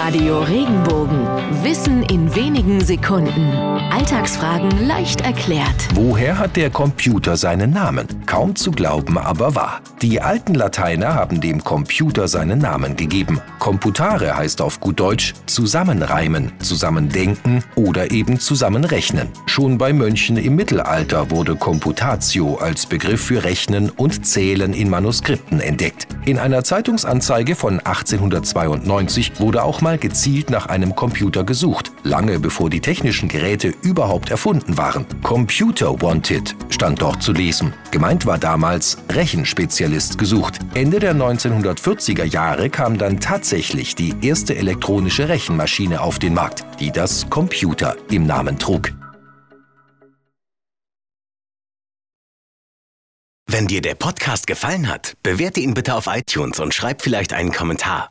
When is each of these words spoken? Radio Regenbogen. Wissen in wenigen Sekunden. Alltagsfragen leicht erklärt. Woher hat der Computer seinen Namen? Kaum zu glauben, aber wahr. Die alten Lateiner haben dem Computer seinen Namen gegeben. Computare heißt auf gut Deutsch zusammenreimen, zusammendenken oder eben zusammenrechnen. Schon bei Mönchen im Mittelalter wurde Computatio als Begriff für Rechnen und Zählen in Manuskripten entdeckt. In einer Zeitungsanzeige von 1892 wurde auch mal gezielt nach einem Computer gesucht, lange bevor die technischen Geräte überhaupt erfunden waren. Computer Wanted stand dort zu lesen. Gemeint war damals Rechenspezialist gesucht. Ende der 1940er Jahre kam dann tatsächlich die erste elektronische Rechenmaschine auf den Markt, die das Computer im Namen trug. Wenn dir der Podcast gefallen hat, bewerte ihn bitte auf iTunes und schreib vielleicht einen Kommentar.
Radio 0.00 0.38
Regenbogen. 0.38 1.26
Wissen 1.64 2.04
in 2.04 2.32
wenigen 2.36 2.80
Sekunden. 2.80 3.50
Alltagsfragen 3.90 4.86
leicht 4.86 5.22
erklärt. 5.22 5.88
Woher 5.92 6.38
hat 6.38 6.54
der 6.54 6.70
Computer 6.70 7.36
seinen 7.36 7.72
Namen? 7.72 8.06
Kaum 8.24 8.54
zu 8.54 8.70
glauben, 8.70 9.18
aber 9.18 9.56
wahr. 9.56 9.80
Die 10.00 10.20
alten 10.20 10.54
Lateiner 10.54 11.14
haben 11.14 11.40
dem 11.40 11.64
Computer 11.64 12.28
seinen 12.28 12.60
Namen 12.60 12.94
gegeben. 12.94 13.40
Computare 13.58 14.36
heißt 14.36 14.62
auf 14.62 14.78
gut 14.78 15.00
Deutsch 15.00 15.34
zusammenreimen, 15.46 16.52
zusammendenken 16.60 17.64
oder 17.74 18.12
eben 18.12 18.38
zusammenrechnen. 18.38 19.28
Schon 19.46 19.78
bei 19.78 19.92
Mönchen 19.92 20.36
im 20.36 20.54
Mittelalter 20.54 21.32
wurde 21.32 21.56
Computatio 21.56 22.54
als 22.54 22.86
Begriff 22.86 23.24
für 23.24 23.42
Rechnen 23.42 23.90
und 23.90 24.24
Zählen 24.24 24.72
in 24.72 24.88
Manuskripten 24.90 25.60
entdeckt. 25.60 26.06
In 26.24 26.38
einer 26.38 26.62
Zeitungsanzeige 26.62 27.56
von 27.56 27.80
1892 27.80 29.40
wurde 29.40 29.64
auch 29.64 29.80
mal 29.80 29.97
gezielt 29.98 30.50
nach 30.50 30.66
einem 30.66 30.94
Computer 30.94 31.44
gesucht, 31.44 31.92
lange 32.02 32.38
bevor 32.38 32.70
die 32.70 32.80
technischen 32.80 33.28
Geräte 33.28 33.74
überhaupt 33.82 34.30
erfunden 34.30 34.78
waren. 34.78 35.06
Computer 35.22 36.00
Wanted 36.00 36.56
stand 36.70 37.02
dort 37.02 37.22
zu 37.22 37.32
lesen. 37.32 37.74
Gemeint 37.90 38.24
war 38.26 38.38
damals 38.38 38.98
Rechenspezialist 39.10 40.18
gesucht. 40.18 40.58
Ende 40.74 40.98
der 40.98 41.14
1940er 41.14 42.24
Jahre 42.24 42.70
kam 42.70 42.98
dann 42.98 43.20
tatsächlich 43.20 43.94
die 43.94 44.14
erste 44.22 44.56
elektronische 44.56 45.28
Rechenmaschine 45.28 46.00
auf 46.00 46.18
den 46.18 46.34
Markt, 46.34 46.64
die 46.80 46.90
das 46.90 47.28
Computer 47.28 47.96
im 48.10 48.26
Namen 48.26 48.58
trug. 48.58 48.92
Wenn 53.50 53.66
dir 53.66 53.80
der 53.80 53.94
Podcast 53.94 54.46
gefallen 54.46 54.88
hat, 54.88 55.14
bewerte 55.22 55.60
ihn 55.60 55.72
bitte 55.72 55.94
auf 55.94 56.06
iTunes 56.06 56.60
und 56.60 56.74
schreib 56.74 57.00
vielleicht 57.00 57.32
einen 57.32 57.50
Kommentar. 57.50 58.10